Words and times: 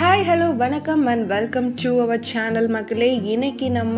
Hi 0.00 0.24
hello 0.26 0.48
வணக்கம் 0.60 1.00
and 1.12 1.24
welcome 1.32 1.68
to 1.80 1.90
our 2.02 2.20
channel 2.30 2.68
மக்களே. 2.74 3.08
இன்னைக்கு 3.32 3.66
நம்ம 3.76 3.96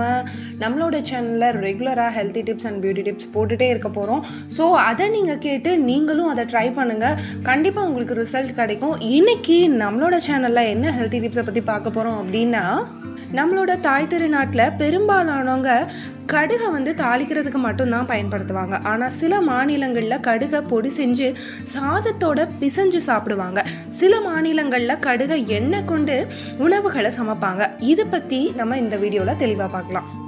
நம்மளோட 0.62 0.98
சேனலில் 1.08 1.56
ரெகுலராக 1.64 2.12
healthy 2.18 2.42
tips 2.46 2.66
and 2.68 2.80
beauty 2.84 3.02
tips 3.08 3.28
போட்டுகிட்டே 3.34 3.66
இருக்க 3.72 3.88
போகிறோம் 3.98 4.22
ஸோ 4.58 4.66
அதை 4.86 5.08
நீங்கள் 5.16 5.42
கேட்டு 5.46 5.72
நீங்களும் 5.88 6.30
அதை 6.32 6.44
ட்ரை 6.52 6.66
பண்ணுங்கள் 6.78 7.18
கண்டிப்பாக 7.48 7.88
உங்களுக்கு 7.90 8.18
ரிசல்ட் 8.22 8.58
கிடைக்கும். 8.60 8.96
இன்னைக்கு 9.18 9.58
நம்மளோட 9.82 10.18
சேனலில் 10.28 10.70
என்ன 10.74 10.94
ஹெல்த்தி 11.00 11.20
டிப்ஸை 11.24 11.44
பற்றி 11.50 11.64
பார்க்க 11.72 11.96
போகிறோம் 11.98 12.18
அப்படின்னா 12.22 12.64
நம்மளோட 13.38 13.72
தாய் 13.80 14.08
திருநாட்டில் 14.12 14.72
பெரும்பாலானவங்க 14.80 15.70
கடுகை 16.32 16.68
வந்து 16.74 16.90
தாளிக்கிறதுக்கு 17.00 17.60
மட்டும்தான் 17.66 18.08
பயன்படுத்துவாங்க. 18.10 18.82
ஆனால் 18.90 19.14
சில 19.20 19.40
மாநிலங்களில் 19.40 20.24
கடுகை 20.28 20.60
பொடி 20.72 20.90
செஞ்சு 20.98 21.28
சாதத்தோட 21.74 22.48
பிசைஞ்சு 22.60 23.00
சாப்பிடுவாங்க. 23.08 23.62
சில 24.00 24.20
மாநிலங்களில் 24.20 25.02
கடுகை 25.08 25.46
எண்ணெய் 25.58 25.88
கொண்டு 25.92 26.16
உணவுகளை 26.58 27.12
சமைப்பாங்க. 27.20 27.70
இதை 27.92 28.06
பற்றி 28.16 28.52
நம்ம 28.62 28.78
இந்த 28.84 28.96
வீடியோவில் 28.96 29.40
தெளிவாக 29.44 29.70
பார்க்கலாம். 29.76 30.19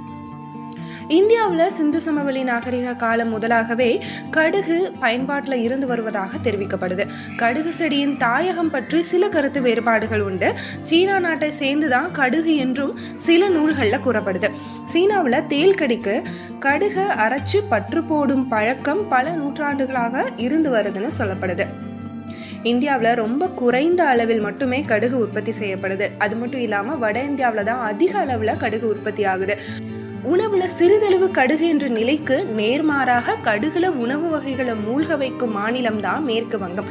இந்தியாவில் 1.09 1.69
சிந்து 1.69 2.01
சமவெளி 2.01 2.43
நாகரிக 2.43 2.93
காலம் 2.93 3.31
முதலாகவே 3.35 4.01
கடுகு 4.29 4.91
பயன்பாட்டில் 4.99 5.61
இருந்து 5.61 5.87
வருவதாக 5.87 6.37
தெரிவிக்கப்படுது. 6.37 7.07
கடுகு 7.35 7.73
செடியின் 7.73 8.17
தாயகம் 8.17 8.69
பற்றி 8.69 9.01
சில 9.01 9.29
கருத்து 9.29 9.61
வேறுபாடுகள் 9.61 10.19
உண்டு. 10.19 10.53
சீனா 10.79 11.19
நாட்டை 11.19 11.49
சேர்ந்து 11.49 11.89
தான் 11.89 12.11
கடுகு 12.11 12.55
என்றும் 12.55 12.99
சில 13.17 13.49
நூல்களில் 13.49 14.05
கூறப்படுது. 14.05 14.49
சீனாவில் 14.85 15.47
தேல் 15.47 15.75
கடிக்கு 15.75 16.23
கடுகை 16.59 17.05
அரைச்சு 17.25 17.61
பற்று 17.69 18.03
போடும் 18.03 18.47
பழக்கம் 18.47 19.07
பல 19.07 19.29
நூற்றாண்டுகளாக 19.29 20.29
இருந்து 20.37 20.71
வருதுன்னு 20.75 21.11
சொல்லப்படுது. 21.19 21.67
இந்தியாவில் 22.63 23.13
ரொம்ப 23.13 23.47
குறைந்த 23.47 24.03
அளவில் 24.03 24.41
மட்டுமே 24.41 24.81
கடுகு 24.81 25.17
உற்பத்தி 25.17 25.51
செய்யப்படுது. 25.51 26.07
அது 26.17 26.35
மட்டும் 26.35 26.59
இல்லாமல் 26.59 26.97
வட 26.97 27.23
இந்தியாவில் 27.23 27.63
தான் 27.63 27.81
அதிக 27.81 28.19
அளவில் 28.19 28.57
கடுகு 28.57 28.87
உற்பத்தி 28.87 29.23
ஆகுது. 29.23 29.57
உணவுல 30.31 30.65
சிறிதளவு 30.79 31.27
கடுகு 31.37 31.65
என்ற 31.71 31.85
நிலைக்கு 31.95 32.35
நேர்மாறாக 32.57 33.33
கடுகுல 33.47 33.85
உணவு 34.03 34.27
வகைகளை 34.33 34.73
மூழ்க 34.83 35.17
வைக்கும் 35.21 35.51
மாநிலம் 35.57 35.99
தான் 36.05 36.21
மேற்கு 36.27 36.57
வங்கம். 36.61 36.89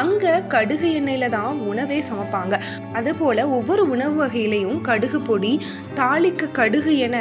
அங்க 0.00 0.32
கடுகு 0.54 0.88
எண்ணெயில 1.00 1.28
தான் 1.34 1.60
உணவே 1.72 1.98
சமைப்பாங்க. 2.08 2.54
அது 2.98 3.12
போல 3.20 3.44
ஒவ்வொரு 3.56 3.82
உணவு 3.94 4.16
வகையிலையும் 4.22 4.80
கடுகு 4.88 5.20
பொடி 5.28 5.52
தாளிக்க 6.00 6.48
கடுகு 6.58 6.94
என 7.06 7.16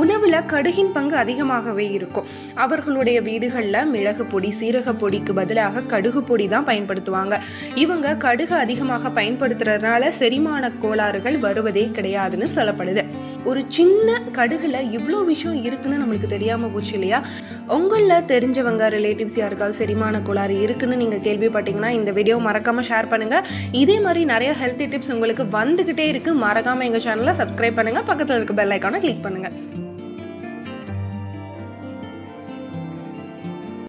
உணவுல 0.00 0.40
கடுகின் 0.54 0.92
பங்கு 0.96 1.16
அதிகமாகவே 1.22 1.86
இருக்கும். 1.98 2.26
அவர்களுடைய 2.64 3.20
வீடுகளில் 3.28 3.80
மிளகு 3.94 4.26
பொடி 4.34 4.52
சீரக 4.58 4.96
பொடிக்கு 5.04 5.34
பதிலாக 5.40 5.84
கடுகு 5.94 6.22
பொடி 6.32 6.48
தான் 6.56 6.68
பயன்படுத்துவாங்க. 6.72 7.36
இவங்க 7.84 8.16
கடுகு 8.26 8.56
அதிகமாக 8.64 9.14
பயன்படுத்துறதுனால 9.20 10.12
செரிமான 10.20 10.72
கோளாறுகள் 10.84 11.38
வருவதே 11.46 11.86
கிடையாதுன்னு 11.98 12.50
சொல்லப்படுது. 12.58 13.04
ஒரு 13.50 13.60
சின்ன 13.76 14.18
கடுகுல 14.36 14.76
இவ்வளோ 14.96 15.18
விஷயம் 15.32 15.58
இருக்குன்னு 15.66 16.00
நம்மளுக்கு 16.02 16.28
தெரியாம 16.34 16.70
போச்சு 16.74 16.92
இல்லையா? 16.98 17.18
உங்களில் 17.76 18.26
தெரிஞ்சவங்க 18.32 18.88
ரிலேட்டிவ்ஸ் 18.96 19.38
யாருக்காவது 19.42 19.78
செரிமான 19.80 20.20
கோளாறு 20.28 20.56
இருக்குன்னு 20.64 21.00
நீங்கள் 21.02 21.24
கேள்விப்பட்டீங்கன்னா 21.26 21.90
இந்த 21.98 22.12
வீடியோ 22.18 22.38
மறக்காம 22.48 22.84
ஷேர் 22.90 23.10
பண்ணுங்க. 23.12 23.38
இதே 23.82 23.98
மாதிரி 24.06 24.24
நிறைய 24.34 24.52
ஹெல்த்தி 24.62 24.88
டிப்ஸ் 24.94 25.14
உங்களுக்கு 25.16 25.46
வந்துகிட்டே 25.58 26.06
இருக்கு. 26.12 26.32
மறக்காம 26.46 26.86
எங்கள் 26.90 27.06
சேனலை 27.08 27.34
சப்ஸ்கிரைப் 27.42 27.80
பண்ணுங்க. 27.80 28.02
பக்கத்தில் 28.12 28.38
இருக்க 28.40 28.60
பெல் 28.62 28.76
ஐக்கானை 28.78 29.00
கிளிக் 29.06 29.26
பண்ணுங்க. 29.28 29.50